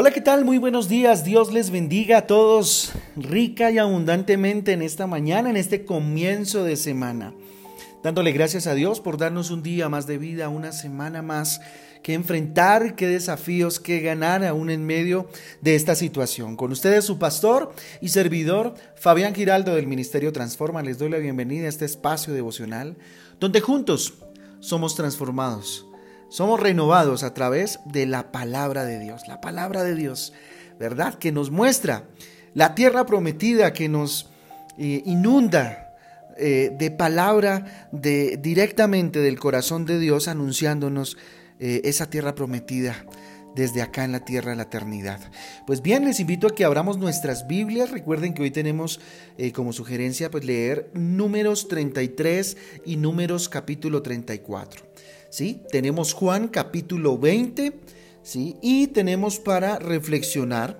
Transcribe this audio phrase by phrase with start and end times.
[0.00, 0.46] Hola, ¿qué tal?
[0.46, 1.24] Muy buenos días.
[1.24, 6.76] Dios les bendiga a todos rica y abundantemente en esta mañana, en este comienzo de
[6.76, 7.34] semana.
[8.02, 11.60] Dándole gracias a Dios por darnos un día más de vida, una semana más
[12.02, 15.28] que enfrentar, qué desafíos que ganar aún en medio
[15.60, 16.56] de esta situación.
[16.56, 20.80] Con ustedes su pastor y servidor Fabián Giraldo del Ministerio Transforma.
[20.80, 22.96] Les doy la bienvenida a este espacio devocional
[23.38, 24.14] donde juntos
[24.60, 25.89] somos transformados
[26.30, 30.32] somos renovados a través de la palabra de Dios, la palabra de Dios,
[30.78, 31.14] ¿verdad?
[31.14, 32.04] Que nos muestra
[32.54, 34.30] la tierra prometida, que nos
[34.78, 35.96] eh, inunda
[36.38, 41.18] eh, de palabra de, directamente del corazón de Dios, anunciándonos
[41.58, 43.04] eh, esa tierra prometida
[43.56, 45.18] desde acá en la tierra de la eternidad.
[45.66, 47.90] Pues bien, les invito a que abramos nuestras Biblias.
[47.90, 49.00] Recuerden que hoy tenemos
[49.52, 54.89] como sugerencia pues leer números 33 y números capítulo 34.
[55.30, 55.62] ¿Sí?
[55.70, 57.72] Tenemos Juan capítulo 20,
[58.22, 58.56] ¿sí?
[58.60, 60.78] Y tenemos para reflexionar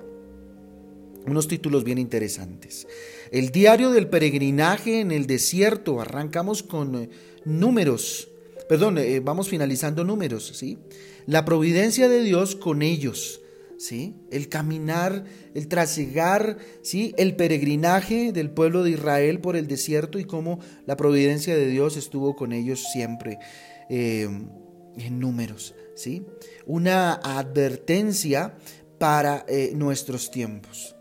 [1.27, 2.87] unos títulos bien interesantes.
[3.31, 7.11] El diario del peregrinaje en el desierto, arrancamos con eh,
[7.45, 8.29] números,
[8.69, 10.79] perdón, eh, vamos finalizando números, ¿sí?
[11.27, 13.41] La providencia de Dios con ellos,
[13.79, 14.17] ¿sí?
[14.31, 17.15] El caminar, el trasegar, ¿sí?
[17.17, 21.97] El peregrinaje del pueblo de Israel por el desierto y cómo la providencia de Dios
[21.97, 23.39] estuvo con ellos siempre.
[23.93, 24.49] Em,
[24.97, 26.25] en números, ¿sí?
[26.65, 28.55] Una advertencia
[28.99, 30.95] para eh, nuestros tiempos.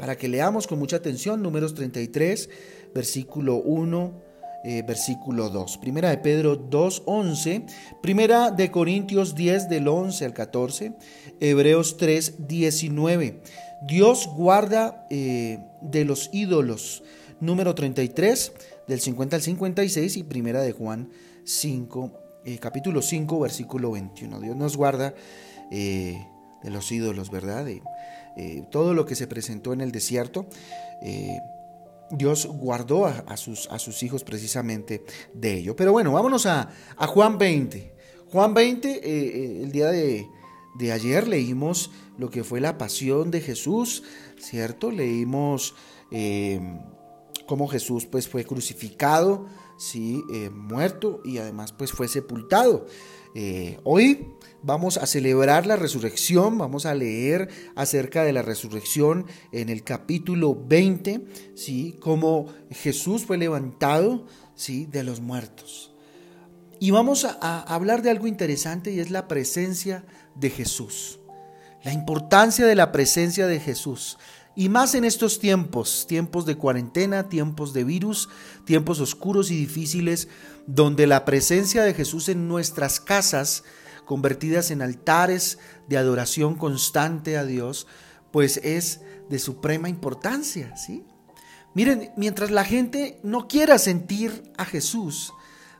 [0.00, 2.50] Para que leamos con mucha atención números 33,
[2.92, 4.20] versículo 1,
[4.64, 5.78] eh, versículo 2.
[5.78, 7.66] Primera de Pedro 2, 11.
[8.02, 10.92] Primera de Corintios 10, del 11 al 14.
[11.38, 13.42] Hebreos 3, 19.
[13.86, 17.04] Dios guarda eh, de los ídolos.
[17.38, 18.52] Número 33,
[18.88, 20.16] del 50 al 56.
[20.16, 21.10] Y primera de Juan
[21.44, 24.38] 5, eh, capítulo 5, versículo 21.
[24.40, 25.14] Dios nos guarda
[25.70, 26.26] eh,
[26.62, 27.64] de los ídolos, ¿verdad?
[27.64, 27.82] De,
[28.36, 30.46] eh, todo lo que se presentó en el desierto.
[32.10, 35.74] Dios guardó a, sus, hijos precisamente de ello.
[35.74, 36.68] Pero bueno, vámonos a,
[36.98, 37.94] Juan 20.
[38.30, 40.26] Juan 20, el día de,
[40.78, 44.02] de, ayer leímos lo que fue la pasión de Jesús,
[44.38, 44.90] ¿cierto?
[44.90, 45.74] Leímos
[47.46, 49.46] cómo Jesús pues fue crucificado,
[49.76, 52.86] sí, eh, muerto y además pues fue sepultado.
[53.36, 54.28] Eh, hoy
[54.62, 60.54] vamos a celebrar la resurrección, vamos a leer acerca de la resurrección en el capítulo
[60.54, 61.96] 20, ¿sí?
[62.00, 64.86] Cómo Jesús fue levantado, ¿sí?
[64.86, 65.92] De los muertos.
[66.78, 70.04] Y vamos a hablar de algo interesante y es la presencia
[70.36, 71.18] de Jesús.
[71.82, 74.18] La importancia de la presencia de Jesús.
[74.56, 78.28] Y más en estos tiempos, tiempos de cuarentena, tiempos de virus,
[78.64, 80.28] tiempos oscuros y difíciles,
[80.66, 83.64] donde la presencia de Jesús en nuestras casas,
[84.04, 87.86] convertidas en altares de adoración constante a Dios,
[88.30, 91.04] pues es de suprema importancia, ¿sí?
[91.74, 95.32] Miren, mientras la gente no quiera sentir a Jesús,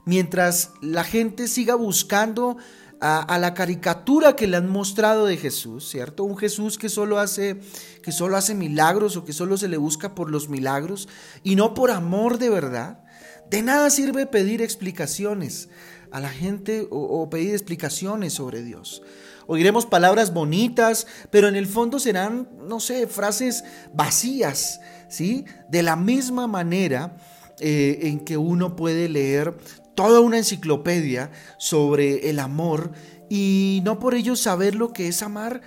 [0.03, 2.57] mientras la gente siga buscando
[3.01, 6.23] a, la caricatura que le han mostrado de Jesús, ¿cierto?
[6.23, 7.59] Un Jesús que solo hace
[8.01, 11.07] que solo hace milagros o que solo se le busca por los milagros
[11.43, 13.03] y no por amor de verdad.
[13.49, 15.69] De nada sirve pedir explicaciones
[16.11, 19.01] a la gente o, pedir explicaciones sobre Dios.
[19.47, 23.63] Oiremos palabras bonitas, pero en el fondo serán, no sé, frases
[23.93, 25.45] vacías, ¿sí?
[25.69, 27.17] De la misma manera
[27.59, 29.55] eh, en que uno puede leer
[29.95, 32.91] toda una enciclopedia sobre el amor
[33.29, 35.61] y no por ello saber lo que es amar,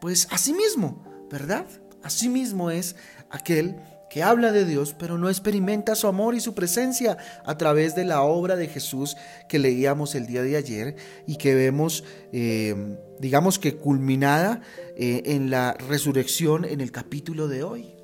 [0.00, 1.66] pues a sí mismo, ¿verdad?
[2.02, 2.96] Así mismo es
[3.30, 3.76] aquel
[4.10, 8.04] que habla de Dios, pero no experimenta su amor y su presencia a través de
[8.04, 9.16] la obra de Jesús
[9.48, 14.62] que leíamos el día de ayer y que vemos, eh, digamos que culminada
[14.96, 17.94] eh, en la resurrección en el capítulo de hoy.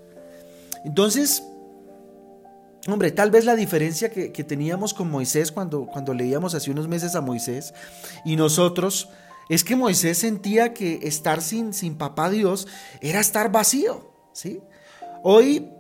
[0.85, 1.43] Entonces,
[2.88, 7.16] Hombre, tal vez la diferencia que, teníamos con Moisés cuando, cuando leíamos hace unos meses
[7.16, 7.74] a Moisés
[8.24, 9.09] y nosotros
[9.48, 12.68] es que Moisés sentía que estar sin, sin papá Dios
[13.00, 14.60] era estar vacío, ¿sí?
[15.22, 15.71] Hoy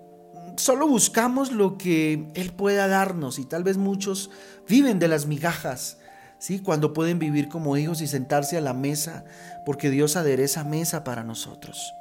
[0.56, 4.30] solo buscamos lo que Él pueda darnos y tal vez muchos
[4.68, 5.98] viven de las migajas,
[6.38, 6.58] ¿sí?
[6.60, 9.24] Cuando pueden vivir como hijos y sentarse a la mesa
[9.64, 11.92] porque Dios adereza mesa para nosotros.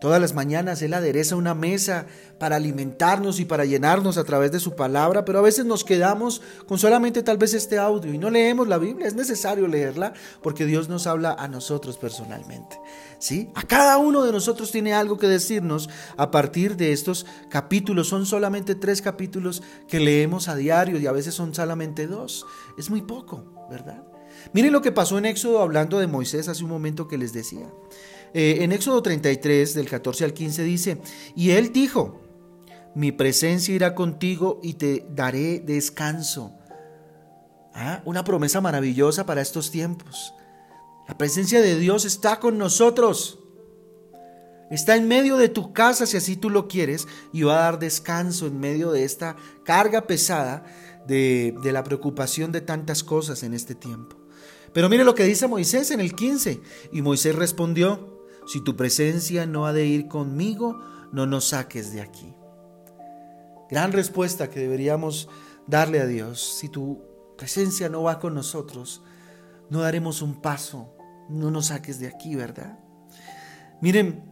[0.00, 2.06] Todas las mañanas Él adereza una mesa
[2.38, 6.42] para alimentarnos y para llenarnos a través de su palabra, pero a veces nos quedamos
[6.66, 9.06] con solamente tal vez este audio y no leemos la Biblia.
[9.06, 10.12] Es necesario leerla
[10.42, 12.78] porque Dios nos habla a nosotros personalmente.
[13.18, 13.50] ¿sí?
[13.54, 15.88] A cada uno de nosotros tiene algo que decirnos
[16.18, 18.08] a partir de estos capítulos.
[18.08, 22.44] Son solamente tres capítulos que leemos a diario y a veces son solamente dos.
[22.76, 24.02] Es muy poco, ¿verdad?
[24.52, 27.66] Miren lo que pasó en Éxodo hablando de Moisés hace un momento que les decía.
[28.38, 30.98] Eh, en Éxodo 33, del 14 al 15 dice,
[31.34, 32.20] y él dijo,
[32.94, 36.52] mi presencia irá contigo y te daré descanso.
[37.72, 40.34] Ah, una promesa maravillosa para estos tiempos.
[41.08, 43.38] La presencia de Dios está con nosotros.
[44.70, 47.78] Está en medio de tu casa si así tú lo quieres y va a dar
[47.78, 50.66] descanso en medio de esta carga pesada
[51.06, 54.18] de, de la preocupación de tantas cosas en este tiempo.
[54.74, 56.60] Pero mire lo que dice Moisés en el 15.
[56.92, 58.15] Y Moisés respondió,
[58.46, 60.80] si tu presencia no ha de ir conmigo,
[61.12, 62.34] no nos saques de aquí.
[63.68, 65.28] Gran respuesta que deberíamos
[65.66, 66.58] darle a Dios.
[66.58, 67.02] Si tu
[67.36, 69.02] presencia no va con nosotros,
[69.68, 70.94] no daremos un paso,
[71.28, 72.78] no nos saques de aquí, ¿verdad?
[73.80, 74.24] Miren,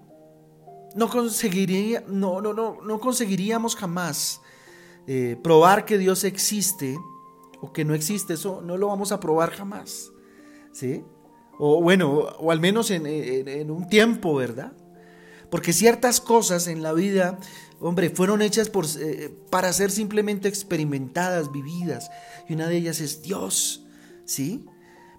[0.95, 4.41] no conseguiría, no, no, no, no conseguiríamos jamás
[5.07, 6.97] eh, probar que Dios existe
[7.61, 8.35] o que no existe.
[8.35, 10.13] Eso no lo vamos a probar jamás,
[10.73, 11.05] ¿sí?
[11.59, 14.73] O bueno, o al menos en, un tiempo, ¿verdad?
[15.51, 17.39] Porque ciertas cosas en la vida,
[17.81, 22.11] hombre, fueron hechas por, eh, para ser simplemente experimentadas, vividas.
[22.49, 23.87] Y una de ellas es Dios,
[24.25, 24.65] ¿sí?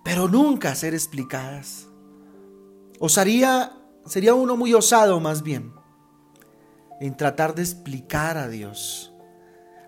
[0.03, 1.87] Pero nunca ser explicadas.
[2.99, 3.71] Osaría
[4.05, 5.73] sería uno muy osado más bien
[6.99, 9.13] en tratar de explicar a Dios.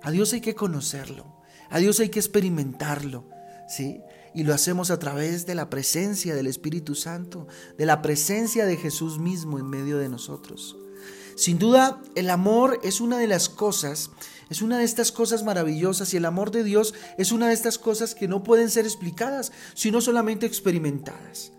[0.01, 1.25] A Dios hay que conocerlo,
[1.69, 3.29] a Dios hay que experimentarlo,
[3.67, 4.01] ¿sí?
[4.37, 8.77] Y lo hacemos a través de la presencia del Espíritu Santo, de la presencia de
[8.77, 10.77] Jesús mismo en medio de nosotros.
[11.35, 14.11] Sin duda, el amor es una de las cosas,
[14.51, 17.79] es una de estas cosas maravillosas y el amor de Dios es una de estas
[17.79, 21.51] cosas que no pueden ser explicadas, sino solamente experimentadas.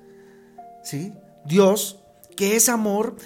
[0.84, 1.12] ¿Sí?
[1.46, 1.98] Dios
[2.36, 3.16] que es amor,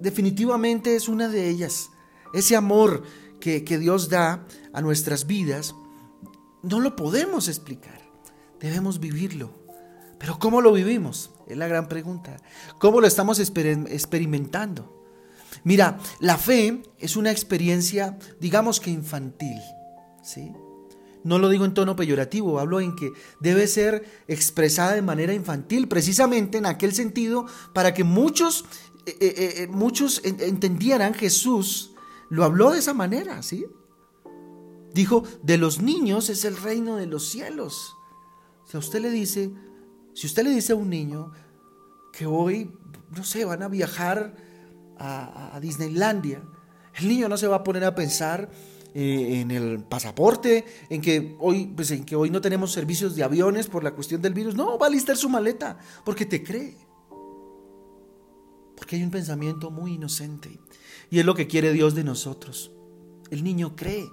[0.00, 1.90] definitivamente es una de ellas.
[2.32, 3.04] Ese amor
[3.38, 5.76] que, Dios da a nuestras vidas,
[6.64, 8.03] no lo podemos explicar.
[8.64, 9.50] Debemos vivirlo.
[10.18, 11.32] Pero ¿cómo lo vivimos?
[11.46, 12.38] Es la gran pregunta.
[12.78, 15.04] ¿Cómo lo estamos experimentando?
[15.64, 19.60] Mira, la fe es una experiencia, digamos que infantil,
[20.22, 20.50] ¿sí?
[21.24, 25.86] No lo digo en tono peyorativo, hablo en que debe ser expresada de manera infantil,
[25.86, 27.44] precisamente en aquel sentido,
[27.74, 28.64] para que muchos,
[29.04, 31.92] eh, eh, eh, muchos entendieran Jesús,
[32.30, 33.66] lo habló de esa manera, ¿sí?
[34.94, 37.94] Dijo, de los niños es el reino de los cielos.
[38.66, 39.50] Si usted le dice,
[40.14, 41.32] si usted le dice a un niño
[42.12, 42.70] que hoy,
[43.10, 44.34] no sé, van a viajar
[44.98, 46.42] a, a Disneylandia,
[46.96, 48.50] el niño no se va a poner a pensar
[48.96, 53.24] eh, en el pasaporte, en que, hoy, pues en que hoy no tenemos servicios de
[53.24, 54.54] aviones por la cuestión del virus.
[54.54, 56.76] No, va a listar su maleta porque te cree.
[58.76, 60.60] Porque hay un pensamiento muy inocente.
[61.10, 62.70] Y es lo que quiere Dios de nosotros.
[63.30, 64.08] El niño cree.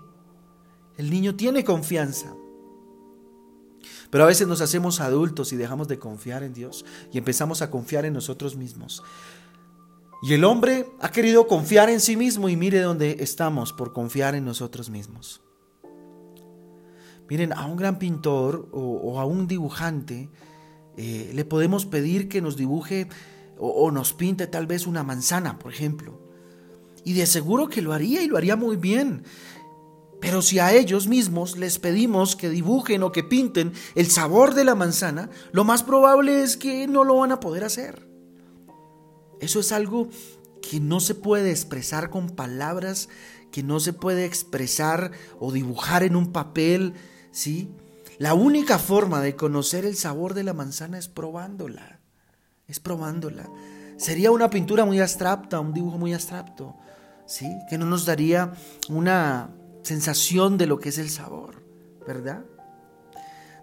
[0.98, 2.34] El niño tiene confianza.
[4.12, 7.72] Pero a veces nos hacemos adultos y dejamos de confiar en Dios y empezamos a
[7.72, 9.02] confiar en nosotros mismos.
[10.22, 14.36] Y el hombre ha querido confiar en sí mismo y mire dónde estamos por confiar
[14.36, 15.42] en nosotros mismos.
[17.28, 20.30] Miren, a un gran pintor o, a un dibujante
[20.98, 23.08] eh, le podemos pedir que nos dibuje
[23.58, 26.20] o, o nos pinte tal vez una manzana, por ejemplo.
[27.06, 29.24] Y de seguro que lo haría y lo haría muy bien.
[30.22, 34.64] Pero si a ellos mismos les pedimos que dibujen o que pinten el sabor de
[34.64, 38.08] la manzana, lo más probable es que no lo van a poder hacer.
[39.40, 40.10] Eso es algo
[40.62, 43.10] que no se puede expresar con palabras,
[43.52, 46.94] que no se puede expresar o dibujar en un papel,
[47.32, 47.72] ¿sí?
[48.20, 52.00] La única forma de conocer el sabor de la manzana es probándola,
[52.68, 53.50] es probándola.
[53.98, 56.76] Sería una pintura muy abstracta, un dibujo muy abstracto,
[57.26, 57.50] ¿sí?
[57.68, 58.54] Que no nos daría
[58.88, 59.50] una
[59.84, 61.64] sensación de lo que es el sabor,
[62.08, 62.46] ¿verdad?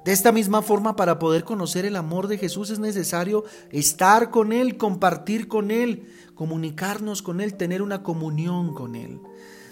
[0.04, 4.52] De esta misma forma, para poder conocer el amor de Jesús es necesario estar con
[4.52, 9.20] Él, compartir con Él, comunicarnos con Él, tener una comunión con Él.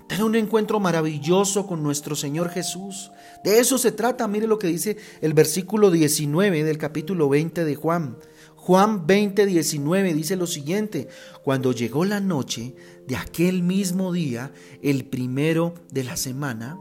[0.09, 3.11] Tener un encuentro maravilloso con nuestro Señor Jesús.
[3.43, 4.29] De eso se trata.
[4.29, 8.17] Mire lo que dice el versículo 19 del capítulo 20 de Juan.
[8.67, 11.07] Juan 20, 19 dice lo siguiente.
[11.45, 12.75] Cuando llegó la noche
[13.07, 14.51] de aquel mismo día,
[14.83, 16.77] el primero de la semana,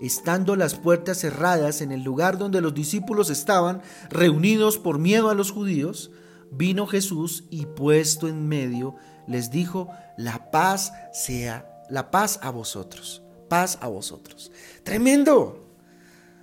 [0.00, 5.34] estando las puertas cerradas en el lugar donde los discípulos estaban reunidos por miedo a
[5.34, 6.12] los judíos,
[6.52, 8.94] vino Jesús y puesto en medio
[9.26, 14.52] les dijo, la paz sea, la paz a vosotros, paz a vosotros.
[14.84, 15.61] Tremendo,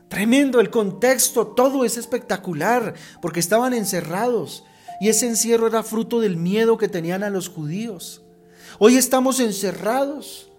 [0.10, 4.66] tremendo el contexto, todo es espectacular, porque estaban encerrados
[5.00, 8.24] y ese encierro era fruto del miedo que tenían a los judíos.
[8.80, 10.52] Hoy estamos encerrados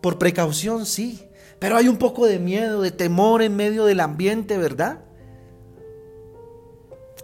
[0.00, 1.22] por precaución, sí,
[1.58, 5.04] pero hay un poco de miedo, de temor en medio del ambiente, ¿verdad?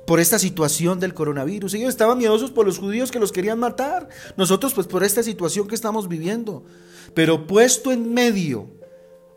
[0.06, 1.74] por esta situación del coronavirus.
[1.74, 4.08] Ellos estaban miedosos por los judíos que los querían matar.
[4.36, 6.64] Nosotros pues por esta situación que estamos viviendo.
[7.14, 8.68] Pero puesto en medio,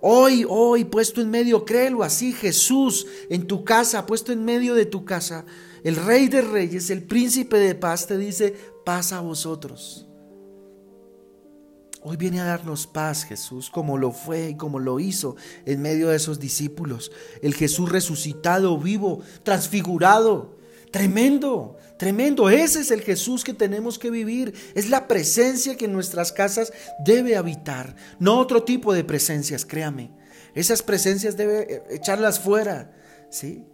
[0.09, 4.85] hoy, hoy, puesto en medio, créelo así, Jesús en tu casa, puesto en medio de
[4.85, 5.43] tu casa,
[5.83, 10.07] el rey de reyes, el príncipe de paz te dice, paz a vosotros.
[12.01, 15.35] Hoy viene a darnos paz Jesús, como lo fue y como lo hizo
[15.65, 17.11] en medio de esos discípulos.
[17.41, 20.55] El Jesús resucitado, vivo, transfigurado,
[20.91, 22.49] tremendo, tremendo.
[22.49, 24.53] Ese es el Jesús que tenemos que vivir.
[24.75, 30.11] Es la presencia que en nuestras casas debe habitar, no otro tipo de presencias, créame.
[30.53, 32.91] Esas presencias debe eh, echarlas fuera,
[33.29, 33.65] ¿sí?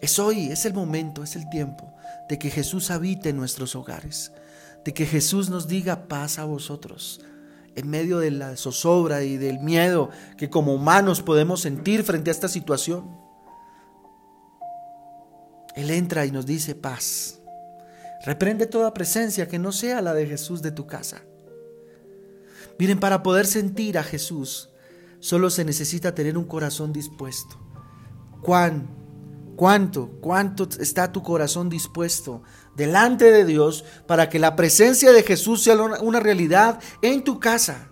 [0.00, 1.92] Es hoy, es el momento, es el tiempo
[2.28, 4.32] de que Jesús habite en nuestros hogares
[4.84, 7.20] de que Jesús nos diga paz a vosotros
[7.74, 12.32] en medio de la zozobra y del miedo que como humanos podemos sentir frente a
[12.32, 13.27] esta situación.
[15.78, 17.38] Él entra y nos dice paz.
[18.24, 21.22] Reprende toda presencia que no sea la de Jesús de tu casa.
[22.80, 24.70] Miren, para poder sentir a Jesús,
[25.20, 27.60] solo se necesita tener un corazón dispuesto.
[28.42, 28.88] ¿Cuán
[29.54, 32.44] ¿Cuánto, cuánto está tu corazón dispuesto
[32.76, 37.90] delante de Dios para que la presencia de Jesús sea una realidad en tu casa?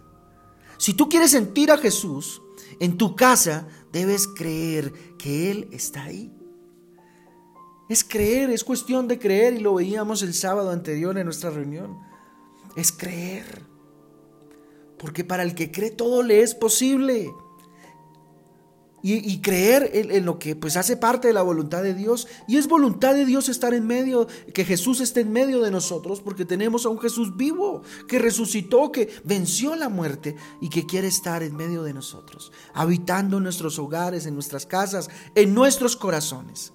[0.78, 2.40] Si tú quieres sentir a Jesús
[2.78, 6.35] en tu casa, debes creer que Él está ahí.
[7.88, 11.98] Es creer, es cuestión de creer y lo veíamos el sábado anterior en nuestra reunión.
[12.74, 13.62] Es creer.
[14.98, 17.30] Porque para el que cree todo le es posible
[19.08, 22.26] y, creer en, lo que pues hace parte de la voluntad de Dios.
[22.48, 26.20] Y es voluntad de Dios estar en medio, que Jesús esté en medio de nosotros,
[26.20, 31.06] porque tenemos a un Jesús vivo, que resucitó, que venció la muerte y que quiere
[31.06, 36.72] estar en medio de nosotros, habitando en nuestros hogares, en nuestras casas, en nuestros corazones.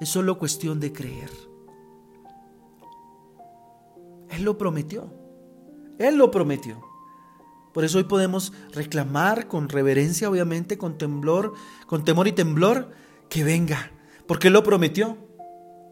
[0.00, 1.30] Es solo cuestión de creer.
[4.30, 5.12] Él lo prometió.
[5.98, 6.82] Él lo prometió.
[7.72, 11.52] Por eso hoy podemos reclamar con reverencia, obviamente, con temblor,
[11.86, 12.90] con temor y temblor,
[13.28, 13.92] que venga,
[14.26, 15.18] porque Él lo prometió.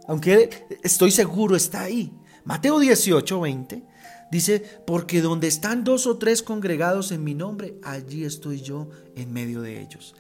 [0.09, 2.13] Aunque estoy seguro está ahí.
[2.45, 3.83] Mateo 18, 20
[4.31, 9.33] dice, porque donde están dos o tres congregados en mi nombre, allí estoy yo en
[9.33, 10.15] medio de ellos.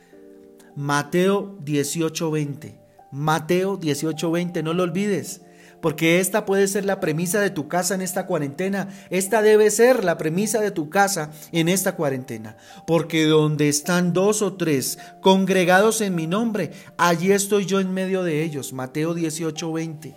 [0.76, 2.83] Mateo 18, 20.
[3.14, 5.40] Mateo 18, 20, no lo olvides
[5.84, 8.88] porque esta puede ser la premisa de tu casa en esta cuarentena.
[9.10, 12.56] Esta debe ser la premisa de tu casa en esta cuarentena.
[12.86, 18.22] Porque donde están dos o tres congregados en mi nombre, allí estoy yo en medio
[18.22, 18.72] de ellos.
[18.72, 20.16] Mateo 18, 20.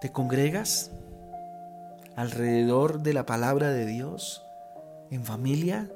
[0.00, 0.90] ¿Te congregas
[2.16, 4.42] alrededor de la palabra de Dios
[5.10, 5.90] en familia?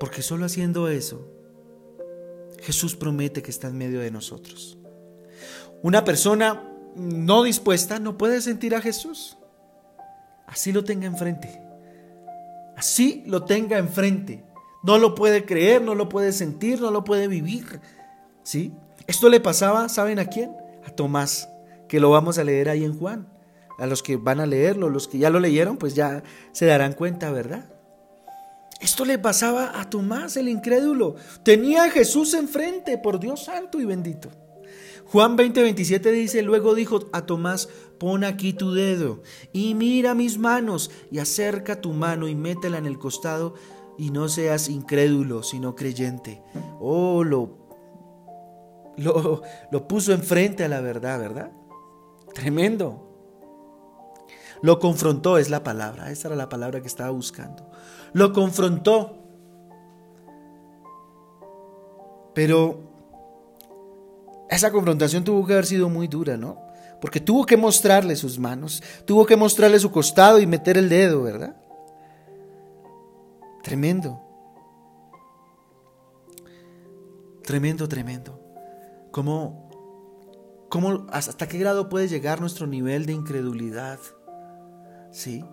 [0.00, 1.39] Porque solo haciendo eso,
[2.60, 4.78] Jesús promete que está en medio de nosotros.
[5.82, 9.38] Una persona no dispuesta no puede sentir a Jesús.
[10.46, 11.62] Así lo tenga enfrente.
[12.76, 14.44] Así lo tenga enfrente.
[14.82, 17.80] No lo puede creer, no lo puede sentir, no lo puede vivir.
[18.42, 18.72] ¿Sí?
[19.06, 20.52] Esto le pasaba, ¿saben a quién?
[20.86, 21.48] A Tomás,
[21.88, 23.28] que lo vamos a leer ahí en Juan.
[23.78, 26.92] A los que van a leerlo, los que ya lo leyeron, pues ya se darán
[26.92, 27.70] cuenta, ¿verdad?
[28.80, 31.16] Esto le pasaba a Tomás, el incrédulo.
[31.42, 34.30] Tenía a Jesús enfrente, por Dios santo y bendito.
[35.04, 37.68] Juan 20, 27 dice, luego dijo a Tomás,
[37.98, 39.22] pon aquí tu dedo
[39.52, 43.54] y mira mis manos y acerca tu mano y métela en el costado
[43.98, 46.42] y no seas incrédulo, sino creyente.
[46.78, 47.58] Oh, lo,
[48.96, 51.52] lo, lo puso enfrente a la verdad, ¿verdad?
[52.32, 53.10] Tremendo.
[54.62, 57.69] Lo confrontó, es la palabra, esa era la palabra que estaba buscando.
[58.12, 59.16] Lo confrontó.
[62.34, 62.80] Pero
[64.48, 66.58] esa confrontación tuvo que haber sido muy dura, ¿no?
[67.00, 71.22] Porque tuvo que mostrarle sus manos, tuvo que mostrarle su costado y meter el dedo,
[71.22, 71.56] ¿verdad?
[73.62, 74.20] Tremendo.
[77.42, 78.38] Tremendo, tremendo.
[79.10, 79.70] ¿Cómo,
[80.68, 83.98] cómo, hasta qué grado puede llegar nuestro nivel de incredulidad?
[85.10, 85.44] ¿Sí?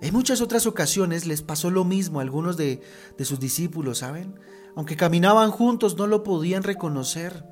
[0.00, 2.82] En muchas otras ocasiones les pasó lo mismo a algunos de,
[3.20, 4.34] sus discípulos, ¿saben?
[4.76, 7.44] Aunque caminaban juntos, no lo podían reconocer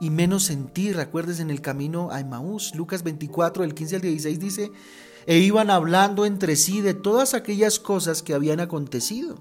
[0.00, 0.96] y menos sentir.
[0.96, 4.72] Recuerdes en el camino a Emmaús, Lucas 24, del 15 al 16 dice,
[5.26, 9.36] e iban hablando entre sí de todas aquellas cosas que habían acontecido.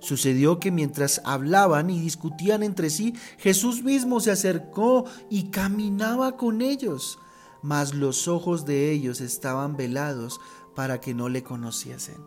[0.00, 6.62] Sucedió que mientras hablaban y discutían entre sí, Jesús mismo se acercó y caminaba con
[6.62, 7.18] ellos,
[7.62, 10.40] mas los ojos de ellos estaban velados
[10.78, 12.24] para que no le conociesen.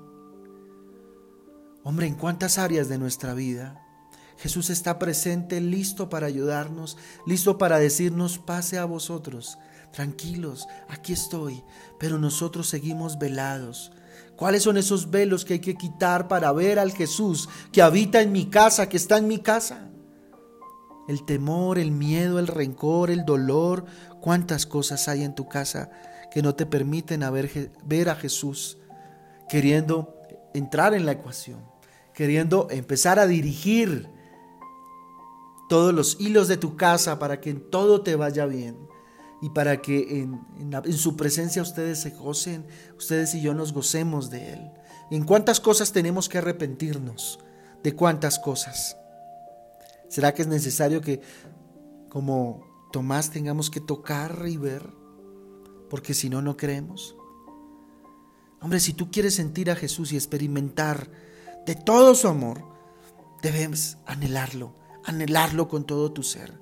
[1.85, 3.81] Hombre, ¿en cuántas áreas de nuestra vida
[4.35, 9.57] Jesús está presente, listo para ayudarnos, listo para decirnos, pase a vosotros,
[9.93, 11.63] tranquilos, aquí estoy,
[11.97, 13.93] pero nosotros seguimos velados.
[14.35, 18.33] ¿Cuáles son esos velos que hay que quitar para ver al Jesús que habita en
[18.33, 19.91] mi casa, que está en mi casa?
[21.07, 23.85] El temor, el miedo, el rencor, el dolor,
[24.19, 25.89] cuántas cosas hay en tu casa
[26.31, 27.23] que no te permiten
[27.83, 28.77] ver a Jesús
[29.49, 30.15] queriendo
[30.53, 31.59] entrar en la ecuación,
[32.13, 34.07] queriendo empezar a dirigir
[35.69, 38.77] todos los hilos de tu casa para que en todo te vaya bien
[39.41, 42.65] y para que en, su presencia ustedes se gocen,
[42.97, 44.71] ustedes y yo nos gocemos de Él.
[45.09, 47.39] ¿En cuántas cosas tenemos que arrepentirnos?
[47.83, 48.97] ¿De cuántas cosas?
[50.07, 51.21] ¿Será que es necesario que
[52.09, 55.00] como Tomás tengamos que tocar y ver?
[55.91, 57.15] Porque si no, no creemos.
[58.61, 61.11] Hombre, si tú quieres sentir a Jesús y experimentar
[61.67, 62.63] de todo su amor,
[63.43, 66.59] debes anhelarlo anhelarlo con todo tu ser.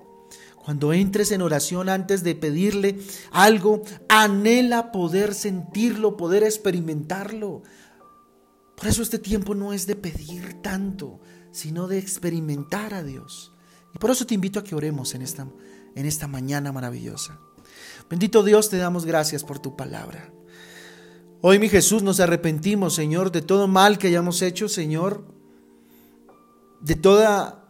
[0.62, 2.98] Cuando entres en oración antes de pedirle
[3.32, 7.62] algo, anhela poder sentirlo, poder experimentarlo.
[8.76, 11.20] Por eso este tiempo no es de pedir tanto,
[11.50, 13.52] sino de experimentar a Dios.
[13.94, 15.48] Y por eso te invito a que oremos en esta,
[15.94, 17.40] en esta mañana maravillosa.
[18.08, 20.32] Bendito Dios, te damos gracias por tu palabra.
[21.40, 25.24] Hoy, mi Jesús, nos arrepentimos, Señor, de todo mal que hayamos hecho, Señor,
[26.80, 27.60] de toda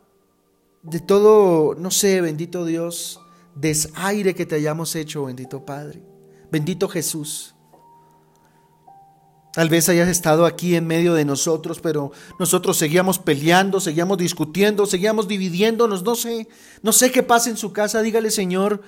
[0.82, 3.20] de todo, no sé, bendito Dios,
[3.54, 6.02] desaire que te hayamos hecho, bendito Padre.
[6.50, 7.54] Bendito Jesús.
[9.52, 14.86] Tal vez hayas estado aquí en medio de nosotros, pero nosotros seguíamos peleando, seguíamos discutiendo,
[14.86, 16.04] seguíamos dividiéndonos.
[16.04, 16.48] No sé,
[16.82, 18.00] no sé qué pasa en su casa.
[18.00, 18.80] Dígale, Señor,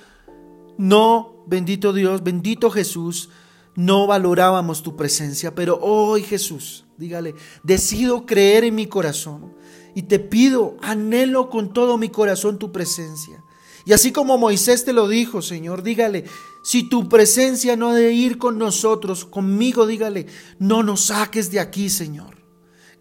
[0.78, 3.30] no, bendito Dios, bendito Jesús,
[3.74, 9.54] no valorábamos tu presencia, pero hoy Jesús, dígale, decido creer en mi corazón
[9.94, 13.42] y te pido, anhelo con todo mi corazón tu presencia.
[13.84, 16.24] Y así como Moisés te lo dijo, Señor, dígale,
[16.62, 20.26] si tu presencia no ha de ir con nosotros, conmigo, dígale,
[20.58, 22.42] no nos saques de aquí, Señor.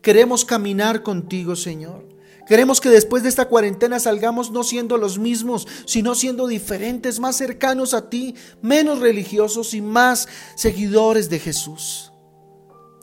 [0.01, 2.10] Queremos caminar contigo, Señor.
[2.51, 7.37] Queremos que después de esta cuarentena salgamos no siendo los mismos, sino siendo diferentes, más
[7.37, 12.11] cercanos a ti, menos religiosos y más seguidores de Jesús.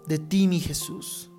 [0.07, 1.31] De ti, mi Jesús.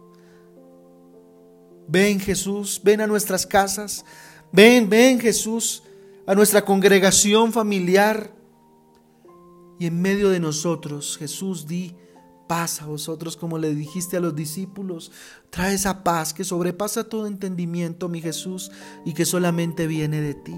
[1.88, 4.04] Ven Jesús, ven a nuestras casas.
[4.52, 5.84] Ven, ven Jesús
[6.26, 8.34] a nuestra congregación familiar.
[9.78, 11.94] Y en medio de nosotros, Jesús, di
[12.50, 15.14] paz a vosotros como le dijiste a los discípulos.
[15.50, 18.72] Trae esa paz que sobrepasa todo entendimiento, mi Jesús,
[19.06, 20.56] y que solamente viene de ti.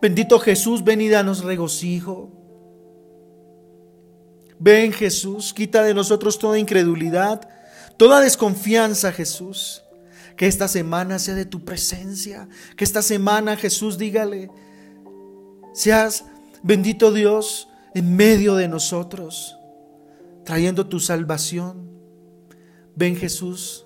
[0.00, 2.30] Bendito Jesús, ven y danos regocijo.
[4.60, 7.48] Ven Jesús, quita de nosotros toda incredulidad
[7.98, 9.82] toda desconfianza, Jesús.
[10.36, 12.48] Que esta semana sea de tu presencia.
[12.76, 14.50] Que esta semana, Jesús, dígale,
[15.74, 16.24] seas
[16.62, 19.57] bendito Dios en medio de nosotros,
[20.48, 21.90] trayendo tu salvación.
[22.96, 23.84] Ven Jesús,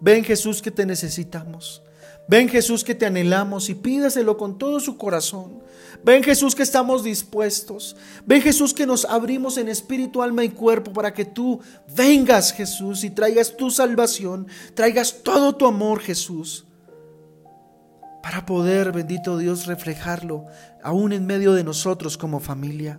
[0.00, 1.80] ven Jesús que te necesitamos.
[2.26, 5.62] Ven Jesús que te anhelamos y pídaselo con todo su corazón.
[6.02, 7.94] Ven Jesús que estamos dispuestos.
[8.26, 11.60] Ven Jesús que nos abrimos en espíritu, alma y cuerpo para que tú
[11.94, 16.66] vengas Jesús y traigas tu salvación, traigas todo tu amor Jesús.
[18.24, 20.46] Para poder, bendito Dios, reflejarlo
[20.82, 22.98] aún en medio de nosotros como familia.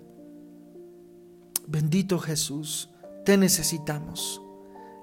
[1.67, 2.89] Bendito Jesús,
[3.25, 4.41] te necesitamos.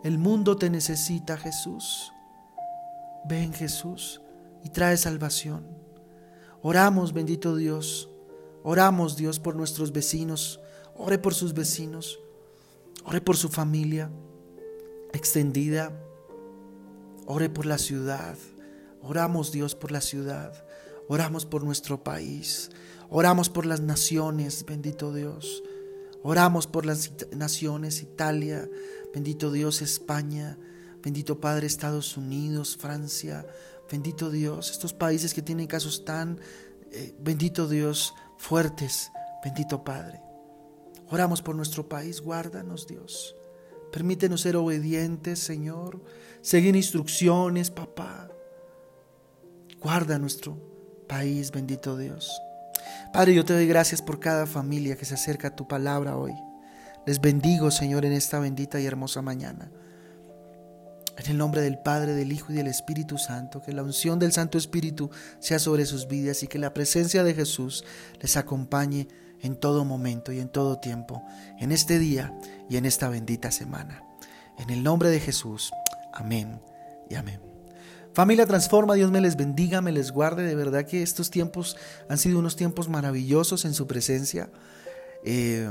[0.04, 2.12] El mundo te necesita Jesús.
[3.24, 4.20] Ven Jesús
[4.62, 5.66] y trae salvación.
[6.62, 8.10] Oramos, bendito Dios.
[8.62, 10.60] Oramos, Dios, por nuestros vecinos.
[10.96, 12.18] Ore por sus vecinos.
[13.04, 14.10] Ore por su familia
[15.12, 15.92] extendida.
[17.26, 18.36] Ore por la ciudad.
[19.02, 20.52] Oramos, Dios, por la ciudad.
[21.08, 22.70] Oramos por nuestro país.
[23.08, 25.62] Oramos por las naciones, bendito Dios.
[26.22, 28.68] Oramos por las naciones, Italia,
[29.12, 30.58] bendito Dios, España,
[31.02, 33.46] Bendito Padre, Estados Unidos, Francia,
[33.90, 36.38] bendito Dios, estos países que tienen casos tan,
[36.92, 39.10] eh, bendito Dios, fuertes,
[39.42, 40.20] bendito Padre.
[41.08, 43.34] Oramos por nuestro país, guárdanos Dios.
[43.90, 46.00] Permítenos ser obedientes, Señor.
[46.42, 48.28] Seguir instrucciones, papá.
[49.80, 50.56] Guarda nuestro
[51.08, 52.30] país, bendito Dios.
[53.12, 56.32] Padre, yo te doy gracias por cada familia que se acerca a tu palabra hoy.
[57.06, 59.70] Les bendigo, Señor, en esta bendita y hermosa mañana.
[61.16, 64.32] En el nombre del Padre, del Hijo y del Espíritu Santo, que la unción del
[64.32, 67.84] Santo Espíritu sea sobre sus vidas y que la presencia de Jesús
[68.20, 69.08] les acompañe
[69.42, 71.22] en todo momento y en todo tiempo,
[71.58, 72.32] en este día
[72.68, 74.04] y en esta bendita semana.
[74.56, 75.72] En el nombre de Jesús,
[76.12, 76.60] amén
[77.08, 77.49] y amén.
[78.12, 80.42] Familia Transforma, Dios me les bendiga, me les guarde.
[80.42, 81.76] De verdad que estos tiempos
[82.08, 84.50] han sido unos tiempos maravillosos en su presencia.
[85.22, 85.70] Eh,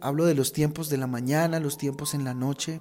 [0.00, 2.80] hablo de los tiempos de la mañana, los tiempos en la noche,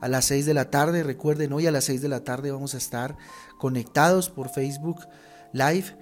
[0.00, 1.02] a las 6 de la tarde.
[1.02, 3.16] Recuerden, hoy a las 6 de la tarde vamos a estar
[3.58, 5.06] conectados por Facebook
[5.52, 5.96] Live,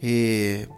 [0.00, 0.68] eh,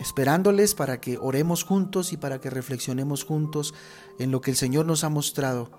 [0.00, 3.72] esperándoles para que oremos juntos y para que reflexionemos juntos
[4.18, 5.70] en lo que el Señor nos ha mostrado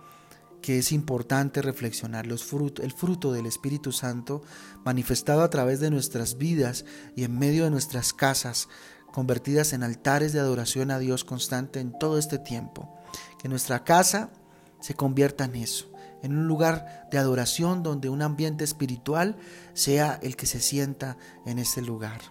[0.62, 2.46] que es importante reflexionar los
[2.82, 4.42] el fruto del Espíritu Santo
[4.84, 8.68] manifestado a través de nuestras vidas y en medio de nuestras casas,
[9.12, 12.94] convertidas en altares de adoración a Dios constante en todo este tiempo.
[13.40, 14.32] Que nuestra casa
[14.80, 15.92] se convierta en eso,
[16.22, 19.38] en un lugar de adoración donde un ambiente espiritual
[19.74, 22.22] sea el que se sienta en ese lugar.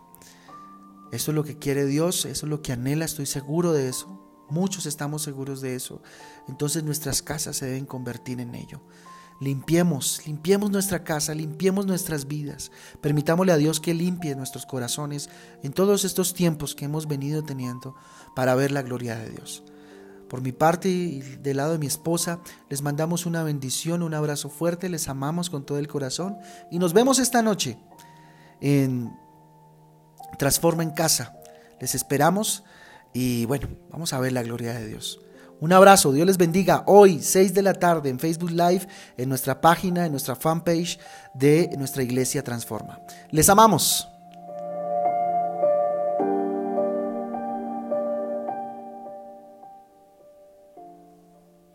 [1.11, 4.28] Eso es lo que quiere Dios, eso es lo que anhela, estoy seguro de eso.
[4.51, 6.03] Muchos estamos seguros de eso.
[6.49, 8.81] Entonces nuestras casas se deben convertir en ello.
[9.41, 12.73] Limpiemos, limpiemos nuestra casa, limpiemos nuestras vidas.
[13.01, 15.31] Permitámosle a Dios que limpie nuestros corazones
[15.63, 17.95] en todos estos tiempos que hemos venido teniendo
[18.35, 19.63] para ver la gloria de Dios.
[20.29, 24.51] Por mi parte y del lado de mi esposa, les mandamos una bendición, un abrazo
[24.51, 26.37] fuerte, les amamos con todo el corazón
[26.71, 27.79] y nos vemos esta noche
[28.61, 29.17] en
[30.37, 31.35] Transforma en Casa.
[31.81, 32.65] Les esperamos
[33.12, 35.21] y bueno, vamos a ver la gloria de Dios.
[35.61, 36.85] Un abrazo, Dios les bendiga.
[36.87, 41.01] Hoy, 6 de la tarde, en Facebook Live, en nuestra página, en nuestra fanpage
[41.35, 43.01] de nuestra iglesia Transforma.
[43.31, 44.09] Les amamos.